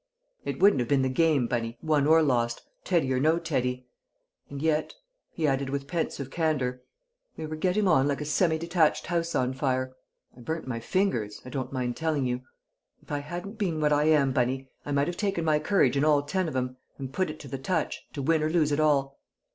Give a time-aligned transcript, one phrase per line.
[0.45, 3.85] "It wouldn't have been the game, Bunny won or lost Teddy or no Teddy:
[4.49, 4.95] And yet,"
[5.29, 6.81] he added, with pensive candour,
[7.37, 9.93] "we were getting on like a semi detached house on fire!
[10.35, 12.41] I burnt my fingers, I don't mind telling you;
[13.03, 16.03] if I hadn't been what I am, Bunny, I might have taken my courage in
[16.03, 18.79] all ten of 'em, and 'put it to the touch, to win or lose it
[18.79, 19.19] all.'"